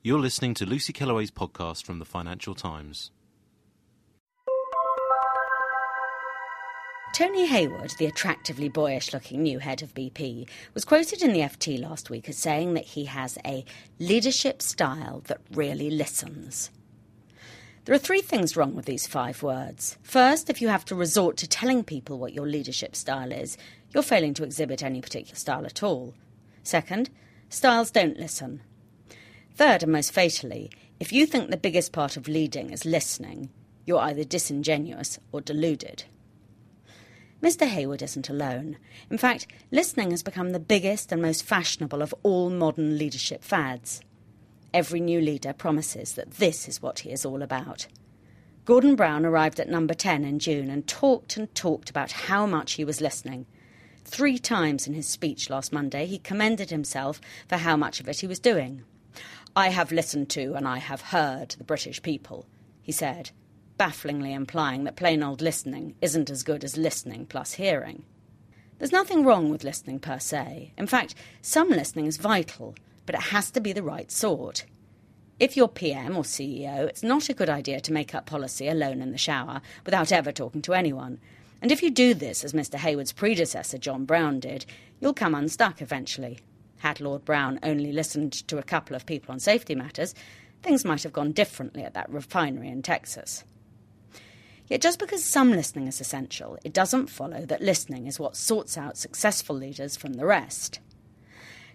You're 0.00 0.20
listening 0.20 0.54
to 0.54 0.64
Lucy 0.64 0.92
Kellaway's 0.92 1.32
podcast 1.32 1.84
from 1.84 1.98
the 1.98 2.04
Financial 2.04 2.54
Times. 2.54 3.10
Tony 7.12 7.46
Hayward, 7.46 7.90
the 7.98 8.06
attractively 8.06 8.68
boyish 8.68 9.12
looking 9.12 9.42
new 9.42 9.58
head 9.58 9.82
of 9.82 9.94
BP, 9.94 10.48
was 10.72 10.84
quoted 10.84 11.20
in 11.20 11.32
the 11.32 11.40
FT 11.40 11.80
last 11.80 12.10
week 12.10 12.28
as 12.28 12.38
saying 12.38 12.74
that 12.74 12.84
he 12.84 13.06
has 13.06 13.38
a 13.44 13.64
leadership 13.98 14.62
style 14.62 15.24
that 15.26 15.40
really 15.50 15.90
listens. 15.90 16.70
There 17.84 17.94
are 17.94 17.98
three 17.98 18.22
things 18.22 18.56
wrong 18.56 18.76
with 18.76 18.84
these 18.84 19.08
five 19.08 19.42
words. 19.42 19.98
First, 20.04 20.48
if 20.48 20.62
you 20.62 20.68
have 20.68 20.84
to 20.84 20.94
resort 20.94 21.36
to 21.38 21.48
telling 21.48 21.82
people 21.82 22.20
what 22.20 22.34
your 22.34 22.46
leadership 22.46 22.94
style 22.94 23.32
is, 23.32 23.58
you're 23.92 24.04
failing 24.04 24.34
to 24.34 24.44
exhibit 24.44 24.84
any 24.84 25.00
particular 25.00 25.34
style 25.34 25.66
at 25.66 25.82
all. 25.82 26.14
Second, 26.62 27.10
styles 27.48 27.90
don't 27.90 28.16
listen. 28.16 28.60
Third, 29.58 29.82
and 29.82 29.90
most 29.90 30.12
fatally, 30.12 30.70
if 31.00 31.12
you 31.12 31.26
think 31.26 31.50
the 31.50 31.56
biggest 31.56 31.90
part 31.90 32.16
of 32.16 32.28
leading 32.28 32.70
is 32.70 32.84
listening, 32.84 33.50
you're 33.84 33.98
either 33.98 34.22
disingenuous 34.22 35.18
or 35.32 35.40
deluded. 35.40 36.04
Mr. 37.42 37.66
Hayward 37.66 38.00
isn't 38.00 38.28
alone. 38.28 38.76
In 39.10 39.18
fact, 39.18 39.48
listening 39.72 40.12
has 40.12 40.22
become 40.22 40.50
the 40.50 40.60
biggest 40.60 41.10
and 41.10 41.20
most 41.20 41.44
fashionable 41.44 42.02
of 42.02 42.14
all 42.22 42.50
modern 42.50 42.98
leadership 42.98 43.42
fads. 43.42 44.00
Every 44.72 45.00
new 45.00 45.20
leader 45.20 45.52
promises 45.52 46.12
that 46.12 46.34
this 46.34 46.68
is 46.68 46.80
what 46.80 47.00
he 47.00 47.10
is 47.10 47.24
all 47.24 47.42
about. 47.42 47.88
Gordon 48.64 48.94
Brown 48.94 49.26
arrived 49.26 49.58
at 49.58 49.68
number 49.68 49.94
10 49.94 50.24
in 50.24 50.38
June 50.38 50.70
and 50.70 50.86
talked 50.86 51.36
and 51.36 51.52
talked 51.56 51.90
about 51.90 52.12
how 52.12 52.46
much 52.46 52.74
he 52.74 52.84
was 52.84 53.00
listening. 53.00 53.44
Three 54.04 54.38
times 54.38 54.86
in 54.86 54.94
his 54.94 55.08
speech 55.08 55.50
last 55.50 55.72
Monday, 55.72 56.06
he 56.06 56.18
commended 56.20 56.70
himself 56.70 57.20
for 57.48 57.56
how 57.56 57.76
much 57.76 57.98
of 57.98 58.08
it 58.08 58.20
he 58.20 58.28
was 58.28 58.38
doing. 58.38 58.84
I 59.58 59.70
have 59.70 59.90
listened 59.90 60.30
to 60.30 60.54
and 60.54 60.68
I 60.68 60.78
have 60.78 61.00
heard 61.00 61.56
the 61.58 61.64
British 61.64 62.00
people, 62.00 62.46
he 62.80 62.92
said, 62.92 63.32
bafflingly 63.76 64.32
implying 64.32 64.84
that 64.84 64.94
plain 64.94 65.20
old 65.20 65.42
listening 65.42 65.96
isn't 66.00 66.30
as 66.30 66.44
good 66.44 66.62
as 66.62 66.76
listening 66.76 67.26
plus 67.26 67.54
hearing. 67.54 68.04
There's 68.78 68.92
nothing 68.92 69.24
wrong 69.24 69.50
with 69.50 69.64
listening 69.64 69.98
per 69.98 70.20
se. 70.20 70.74
In 70.78 70.86
fact, 70.86 71.16
some 71.42 71.70
listening 71.70 72.06
is 72.06 72.18
vital, 72.18 72.76
but 73.04 73.16
it 73.16 73.20
has 73.32 73.50
to 73.50 73.60
be 73.60 73.72
the 73.72 73.82
right 73.82 74.12
sort. 74.12 74.64
If 75.40 75.56
you're 75.56 75.66
PM 75.66 76.16
or 76.16 76.22
CEO, 76.22 76.86
it's 76.86 77.02
not 77.02 77.28
a 77.28 77.34
good 77.34 77.50
idea 77.50 77.80
to 77.80 77.92
make 77.92 78.14
up 78.14 78.26
policy 78.26 78.68
alone 78.68 79.02
in 79.02 79.10
the 79.10 79.18
shower 79.18 79.60
without 79.84 80.12
ever 80.12 80.30
talking 80.30 80.62
to 80.62 80.74
anyone. 80.74 81.18
And 81.60 81.72
if 81.72 81.82
you 81.82 81.90
do 81.90 82.14
this, 82.14 82.44
as 82.44 82.52
Mr. 82.52 82.76
Hayward's 82.76 83.10
predecessor 83.10 83.78
John 83.78 84.04
Browne 84.04 84.38
did, 84.38 84.66
you'll 85.00 85.14
come 85.14 85.34
unstuck 85.34 85.82
eventually. 85.82 86.38
Had 86.78 87.00
Lord 87.00 87.24
Browne 87.24 87.58
only 87.62 87.92
listened 87.92 88.32
to 88.48 88.58
a 88.58 88.62
couple 88.62 88.94
of 88.94 89.06
people 89.06 89.32
on 89.32 89.40
safety 89.40 89.74
matters, 89.74 90.14
things 90.62 90.84
might 90.84 91.02
have 91.02 91.12
gone 91.12 91.32
differently 91.32 91.82
at 91.82 91.94
that 91.94 92.10
refinery 92.10 92.68
in 92.68 92.82
Texas. 92.82 93.44
Yet 94.68 94.82
just 94.82 94.98
because 94.98 95.24
some 95.24 95.50
listening 95.50 95.86
is 95.86 96.00
essential, 96.00 96.58
it 96.62 96.74
doesn't 96.74 97.08
follow 97.08 97.46
that 97.46 97.62
listening 97.62 98.06
is 98.06 98.20
what 98.20 98.36
sorts 98.36 98.76
out 98.76 98.98
successful 98.98 99.56
leaders 99.56 99.96
from 99.96 100.14
the 100.14 100.26
rest. 100.26 100.80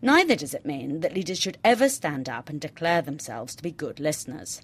Neither 0.00 0.36
does 0.36 0.54
it 0.54 0.66
mean 0.66 1.00
that 1.00 1.14
leaders 1.14 1.40
should 1.40 1.58
ever 1.64 1.88
stand 1.88 2.28
up 2.28 2.48
and 2.48 2.60
declare 2.60 3.02
themselves 3.02 3.56
to 3.56 3.62
be 3.62 3.72
good 3.72 3.98
listeners. 3.98 4.62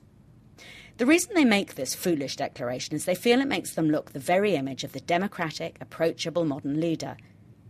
The 0.99 1.07
reason 1.07 1.35
they 1.35 1.45
make 1.45 1.75
this 1.75 1.95
foolish 1.95 2.37
declaration 2.37 2.95
is 2.95 3.07
they 3.07 3.15
feel 3.15 3.41
it 3.41 3.49
makes 3.49 3.73
them 3.73 3.91
look 3.91 4.13
the 4.13 4.19
very 4.19 4.55
image 4.55 4.85
of 4.85 4.93
the 4.93 5.01
democratic, 5.01 5.79
approachable 5.81 6.45
modern 6.45 6.81
leader. 6.81 7.17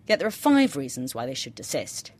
Yet 0.06 0.18
there 0.18 0.28
are 0.28 0.32
five 0.32 0.76
reasons 0.76 1.14
why 1.14 1.24
they 1.24 1.34
should 1.34 1.54
desist. 1.54 2.10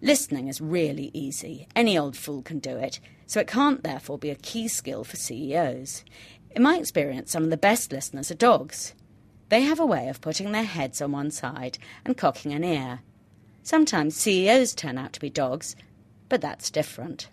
Listening 0.00 0.46
is 0.46 0.60
really 0.60 1.10
easy. 1.12 1.66
Any 1.74 1.98
old 1.98 2.16
fool 2.16 2.42
can 2.42 2.60
do 2.60 2.76
it, 2.76 3.00
so 3.26 3.40
it 3.40 3.48
can't 3.48 3.82
therefore 3.82 4.16
be 4.16 4.30
a 4.30 4.36
key 4.36 4.68
skill 4.68 5.02
for 5.02 5.16
CEOs. 5.16 6.04
In 6.52 6.62
my 6.62 6.76
experience, 6.76 7.32
some 7.32 7.42
of 7.42 7.50
the 7.50 7.56
best 7.56 7.90
listeners 7.90 8.30
are 8.30 8.36
dogs. 8.36 8.94
They 9.48 9.62
have 9.62 9.80
a 9.80 9.86
way 9.86 10.08
of 10.08 10.20
putting 10.20 10.52
their 10.52 10.64
heads 10.64 11.02
on 11.02 11.12
one 11.12 11.32
side 11.32 11.78
and 12.04 12.16
cocking 12.16 12.52
an 12.52 12.62
ear. 12.62 13.00
Sometimes 13.64 14.14
CEOs 14.14 14.74
turn 14.74 14.98
out 14.98 15.12
to 15.14 15.20
be 15.20 15.30
dogs, 15.30 15.74
but 16.28 16.40
that's 16.40 16.70
different. 16.70 17.28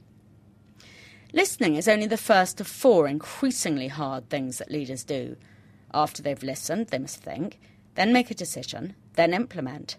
Listening 1.34 1.76
is 1.76 1.88
only 1.88 2.08
the 2.08 2.18
first 2.18 2.60
of 2.60 2.68
four 2.68 3.08
increasingly 3.08 3.90
hard 3.90 4.30
things 4.30 4.58
that 4.58 4.72
leaders 4.72 5.04
do. 5.04 5.36
After 5.94 6.24
they've 6.24 6.42
listened, 6.42 6.88
they 6.88 6.98
must 6.98 7.22
think, 7.22 7.60
then 7.94 8.12
make 8.12 8.32
a 8.32 8.36
decision, 8.36 8.96
then 9.14 9.34
implement. 9.34 9.98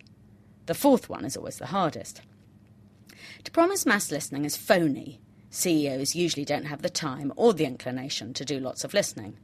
The 0.67 0.75
fourth 0.75 1.09
one 1.09 1.25
is 1.25 1.37
always 1.37 1.59
the 1.59 1.67
hardest. 1.67 2.23
To 3.45 3.51
promise 3.51 3.87
mass 3.87 4.11
listening 4.11 4.45
is 4.45 4.57
phony. 4.57 5.21
CEOs 5.51 6.15
usually 6.15 6.45
don't 6.45 6.67
have 6.67 6.83
the 6.83 6.91
time 6.91 7.33
or 7.37 7.55
the 7.55 7.65
inclination 7.65 8.35
to 8.35 8.45
do 8.45 8.59
lots 8.59 8.85
of 8.85 8.95
listening. 8.95 9.37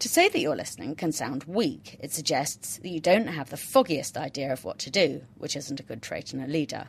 To 0.00 0.08
say 0.08 0.28
that 0.28 0.40
you're 0.40 0.56
listening 0.56 0.96
can 0.96 1.12
sound 1.12 1.44
weak. 1.44 1.96
It 2.00 2.12
suggests 2.12 2.78
that 2.78 2.88
you 2.88 2.98
don't 2.98 3.28
have 3.28 3.50
the 3.50 3.56
foggiest 3.56 4.16
idea 4.16 4.52
of 4.52 4.64
what 4.64 4.80
to 4.80 4.90
do, 4.90 5.22
which 5.38 5.54
isn't 5.54 5.78
a 5.78 5.84
good 5.84 6.02
trait 6.02 6.34
in 6.34 6.42
a 6.42 6.48
leader. 6.48 6.88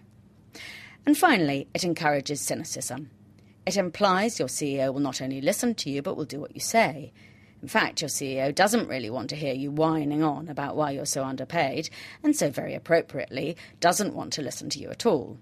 And 1.05 1.17
finally, 1.17 1.67
it 1.73 1.83
encourages 1.83 2.41
cynicism. 2.41 3.11
It 3.65 3.77
implies 3.77 4.39
your 4.39 4.47
CEO 4.47 4.91
will 4.91 4.99
not 4.99 5.21
only 5.21 5.41
listen 5.41 5.75
to 5.75 5.89
you, 5.89 6.01
but 6.01 6.17
will 6.17 6.25
do 6.25 6.39
what 6.39 6.55
you 6.55 6.59
say. 6.59 7.13
In 7.61 7.67
fact, 7.67 8.01
your 8.01 8.09
CEO 8.09 8.53
doesn't 8.53 8.89
really 8.89 9.09
want 9.09 9.29
to 9.29 9.37
hear 9.37 9.53
you 9.53 9.71
whining 9.71 10.21
on 10.21 10.49
about 10.49 10.75
why 10.75 10.91
you're 10.91 11.05
so 11.05 11.23
underpaid, 11.23 11.89
and 12.23 12.35
so 12.35 12.49
very 12.49 12.73
appropriately 12.73 13.55
doesn't 13.79 14.15
want 14.15 14.33
to 14.33 14.41
listen 14.41 14.69
to 14.71 14.79
you 14.79 14.89
at 14.89 15.05
all. 15.05 15.37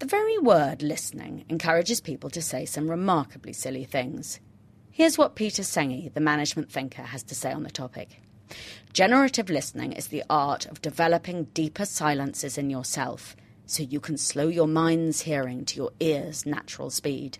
The 0.00 0.06
very 0.06 0.38
word 0.38 0.82
listening 0.82 1.44
encourages 1.50 2.00
people 2.00 2.30
to 2.30 2.40
say 2.40 2.64
some 2.64 2.90
remarkably 2.90 3.52
silly 3.52 3.84
things. 3.84 4.40
Here's 4.90 5.18
what 5.18 5.34
Peter 5.34 5.60
Senge, 5.60 6.14
the 6.14 6.20
management 6.20 6.72
thinker, 6.72 7.02
has 7.02 7.22
to 7.24 7.34
say 7.34 7.52
on 7.52 7.64
the 7.64 7.70
topic. 7.70 8.22
Generative 8.94 9.50
listening 9.50 9.92
is 9.92 10.06
the 10.06 10.24
art 10.30 10.64
of 10.64 10.80
developing 10.80 11.44
deeper 11.52 11.84
silences 11.84 12.56
in 12.56 12.70
yourself 12.70 13.36
so 13.66 13.82
you 13.82 14.00
can 14.00 14.16
slow 14.16 14.48
your 14.48 14.66
mind's 14.66 15.20
hearing 15.20 15.66
to 15.66 15.76
your 15.76 15.90
ear's 16.00 16.46
natural 16.46 16.88
speed. 16.88 17.36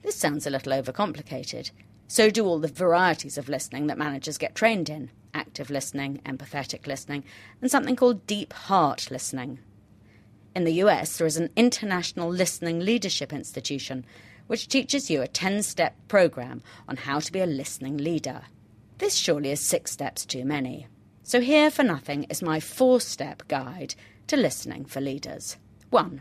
This 0.00 0.16
sounds 0.16 0.46
a 0.46 0.50
little 0.50 0.72
overcomplicated. 0.72 1.72
So 2.08 2.30
do 2.30 2.46
all 2.46 2.58
the 2.58 2.68
varieties 2.68 3.36
of 3.36 3.50
listening 3.50 3.88
that 3.88 3.98
managers 3.98 4.38
get 4.38 4.54
trained 4.54 4.88
in 4.88 5.10
active 5.34 5.68
listening, 5.68 6.22
empathetic 6.24 6.86
listening, 6.86 7.24
and 7.60 7.70
something 7.70 7.96
called 7.96 8.26
deep 8.26 8.54
heart 8.54 9.10
listening, 9.10 9.58
in 10.54 10.64
the 10.64 10.74
US, 10.84 11.16
there 11.16 11.26
is 11.26 11.36
an 11.36 11.50
International 11.56 12.28
Listening 12.28 12.80
Leadership 12.80 13.32
Institution, 13.32 14.04
which 14.46 14.68
teaches 14.68 15.10
you 15.10 15.22
a 15.22 15.26
10 15.26 15.62
step 15.62 15.94
program 16.08 16.62
on 16.88 16.96
how 16.96 17.20
to 17.20 17.32
be 17.32 17.40
a 17.40 17.46
listening 17.46 17.96
leader. 17.96 18.42
This 18.98 19.16
surely 19.16 19.50
is 19.50 19.60
six 19.60 19.90
steps 19.90 20.26
too 20.26 20.44
many. 20.44 20.86
So, 21.22 21.40
here 21.40 21.70
for 21.70 21.82
nothing 21.82 22.24
is 22.24 22.42
my 22.42 22.60
four 22.60 23.00
step 23.00 23.48
guide 23.48 23.94
to 24.26 24.36
listening 24.36 24.84
for 24.84 25.00
leaders. 25.00 25.56
1. 25.90 26.20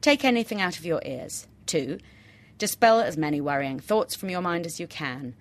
Take 0.00 0.24
anything 0.24 0.60
out 0.60 0.78
of 0.78 0.86
your 0.86 1.02
ears. 1.04 1.46
2. 1.66 1.98
Dispel 2.56 3.00
as 3.00 3.16
many 3.16 3.40
worrying 3.40 3.78
thoughts 3.78 4.14
from 4.14 4.30
your 4.30 4.40
mind 4.40 4.66
as 4.66 4.80
you 4.80 4.86
can. 4.86 5.34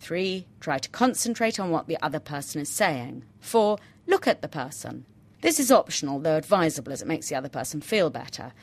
3. 0.00 0.46
Try 0.60 0.78
to 0.78 0.88
concentrate 0.90 1.60
on 1.60 1.70
what 1.70 1.86
the 1.86 2.00
other 2.02 2.20
person 2.20 2.60
is 2.60 2.68
saying. 2.68 3.24
4. 3.40 3.78
Look 4.06 4.26
at 4.26 4.42
the 4.42 4.48
person. 4.48 5.06
This 5.44 5.60
is 5.60 5.70
optional, 5.70 6.20
though 6.20 6.38
advisable 6.38 6.90
as 6.90 7.02
it 7.02 7.06
makes 7.06 7.28
the 7.28 7.34
other 7.34 7.50
person 7.50 7.82
feel 7.82 8.08
better. 8.08 8.54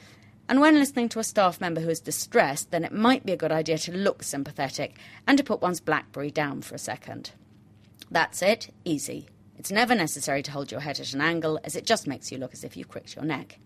And 0.50 0.60
when 0.60 0.80
listening 0.80 1.10
to 1.10 1.20
a 1.20 1.24
staff 1.24 1.62
member 1.62 1.80
who 1.80 1.90
is 1.90 2.00
distressed, 2.00 2.72
then 2.72 2.84
it 2.84 2.92
might 2.92 3.24
be 3.24 3.34
a 3.34 3.38
good 3.38 3.52
idea 3.52 3.78
to 3.78 3.96
look 3.96 4.24
sympathetic 4.24 4.98
and 5.28 5.38
to 5.38 5.44
put 5.44 5.62
one's 5.62 5.80
Blackberry 5.80 6.32
down 6.32 6.64
for 6.64 6.74
a 6.74 6.80
second. 6.80 7.34
That's 8.10 8.42
it, 8.42 8.74
easy. 8.84 9.28
It's 9.60 9.72
never 9.72 9.94
necessary 9.94 10.42
to 10.42 10.50
hold 10.50 10.72
your 10.72 10.80
head 10.80 11.00
at 11.00 11.14
an 11.14 11.22
angle, 11.22 11.60
as 11.64 11.76
it 11.76 11.86
just 11.86 12.08
makes 12.08 12.32
you 12.32 12.40
look 12.40 12.52
as 12.52 12.64
if 12.64 12.76
you 12.76 12.84
cricked 12.84 13.16
your 13.16 13.26
neck. 13.26 13.60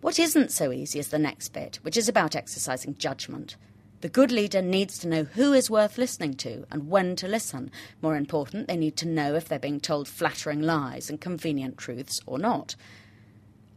What 0.00 0.18
isn't 0.18 0.50
so 0.50 0.72
easy 0.72 0.98
is 0.98 1.10
the 1.10 1.18
next 1.20 1.50
bit, 1.50 1.78
which 1.82 1.96
is 1.96 2.08
about 2.08 2.34
exercising 2.34 2.96
judgment. 2.96 3.56
The 4.00 4.08
good 4.08 4.32
leader 4.32 4.62
needs 4.62 4.98
to 4.98 5.08
know 5.08 5.24
who 5.24 5.52
is 5.52 5.68
worth 5.68 5.98
listening 5.98 6.34
to 6.36 6.64
and 6.70 6.88
when 6.88 7.16
to 7.16 7.28
listen. 7.28 7.70
More 8.00 8.16
important, 8.16 8.66
they 8.66 8.76
need 8.76 8.96
to 8.98 9.08
know 9.08 9.34
if 9.34 9.46
they're 9.46 9.58
being 9.58 9.78
told 9.78 10.08
flattering 10.08 10.62
lies 10.62 11.10
and 11.10 11.20
convenient 11.20 11.76
truths 11.76 12.20
or 12.24 12.38
not. 12.38 12.76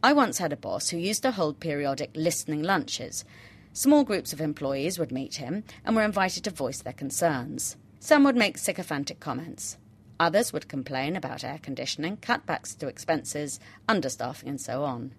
I 0.01 0.13
once 0.13 0.37
had 0.37 0.53
a 0.53 0.57
boss 0.57 0.89
who 0.89 0.97
used 0.97 1.23
to 1.23 1.31
hold 1.31 1.59
periodic 1.59 2.11
listening 2.15 2.63
lunches. 2.63 3.25
Small 3.73 4.05
groups 4.05 4.31
of 4.31 4.39
employees 4.39 4.97
would 4.97 5.11
meet 5.11 5.35
him 5.35 5.63
and 5.83 5.95
were 5.95 6.03
invited 6.03 6.45
to 6.45 6.51
voice 6.51 6.81
their 6.81 6.93
concerns. 6.93 7.75
Some 7.99 8.23
would 8.23 8.35
make 8.37 8.57
sycophantic 8.57 9.19
comments. 9.19 9.77
Others 10.19 10.53
would 10.53 10.69
complain 10.69 11.17
about 11.17 11.43
air 11.43 11.59
conditioning, 11.61 12.17
cutbacks 12.17 12.77
to 12.77 12.87
expenses, 12.87 13.59
understaffing, 13.89 14.47
and 14.47 14.61
so 14.61 14.83
on. 14.83 15.13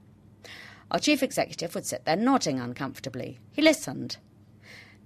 Our 0.90 0.98
chief 0.98 1.22
executive 1.22 1.74
would 1.74 1.84
sit 1.84 2.04
there 2.06 2.16
nodding 2.16 2.58
uncomfortably. 2.58 3.38
He 3.52 3.60
listened. 3.60 4.16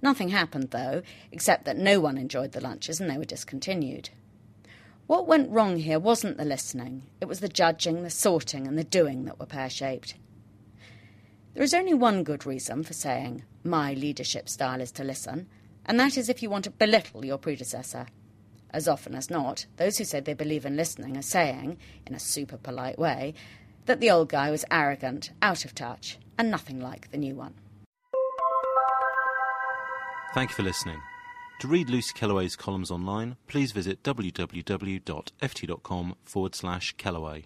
Nothing 0.01 0.29
happened, 0.29 0.71
though, 0.71 1.01
except 1.31 1.65
that 1.65 1.77
no 1.77 1.99
one 1.99 2.17
enjoyed 2.17 2.53
the 2.53 2.61
lunches 2.61 2.99
and 2.99 3.09
they 3.09 3.17
were 3.17 3.25
discontinued. 3.25 4.09
What 5.07 5.27
went 5.27 5.49
wrong 5.49 5.77
here 5.77 5.99
wasn't 5.99 6.37
the 6.37 6.45
listening, 6.45 7.03
it 7.19 7.25
was 7.25 7.39
the 7.39 7.49
judging, 7.49 8.03
the 8.03 8.09
sorting, 8.09 8.67
and 8.67 8.77
the 8.77 8.83
doing 8.83 9.25
that 9.25 9.39
were 9.39 9.45
pear 9.45 9.69
shaped. 9.69 10.15
There 11.55 11.63
is 11.63 11.73
only 11.73 11.95
one 11.95 12.23
good 12.23 12.45
reason 12.45 12.83
for 12.83 12.93
saying, 12.93 13.43
my 13.63 13.93
leadership 13.93 14.47
style 14.47 14.79
is 14.81 14.91
to 14.93 15.03
listen, 15.03 15.47
and 15.85 15.99
that 15.99 16.15
is 16.15 16.29
if 16.29 16.43
you 16.43 16.49
want 16.49 16.65
to 16.65 16.71
belittle 16.71 17.25
your 17.25 17.39
predecessor. 17.39 18.05
As 18.71 18.87
often 18.87 19.15
as 19.15 19.31
not, 19.31 19.65
those 19.77 19.97
who 19.97 20.03
say 20.03 20.19
they 20.19 20.35
believe 20.35 20.65
in 20.65 20.77
listening 20.77 21.17
are 21.17 21.23
saying, 21.23 21.79
in 22.05 22.13
a 22.13 22.19
super 22.19 22.57
polite 22.57 22.99
way, 22.99 23.33
that 23.87 23.99
the 23.99 24.11
old 24.11 24.29
guy 24.29 24.51
was 24.51 24.63
arrogant, 24.69 25.31
out 25.41 25.65
of 25.65 25.73
touch, 25.73 26.19
and 26.37 26.51
nothing 26.51 26.79
like 26.79 27.09
the 27.09 27.17
new 27.17 27.33
one. 27.33 27.55
Thank 30.33 30.51
you 30.51 30.55
for 30.55 30.63
listening. 30.63 31.01
To 31.59 31.67
read 31.67 31.89
Lucy 31.89 32.13
Kellaway's 32.13 32.55
columns 32.55 32.91
online, 32.91 33.35
please 33.47 33.71
visit 33.71 34.03
www.ft.com 34.03 34.55
forward 36.23 36.55
slash 36.55 36.95
Kellaway. 36.97 37.45